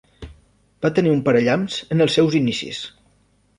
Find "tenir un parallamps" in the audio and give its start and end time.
0.99-1.77